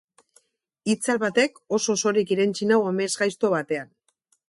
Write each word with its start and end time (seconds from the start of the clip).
Itzal 0.93 1.19
batek 1.25 1.61
oso 1.79 1.97
osorik 1.99 2.35
irentsi 2.39 2.71
nau 2.75 2.83
amesgaizto 2.93 3.57
batean. 3.59 3.97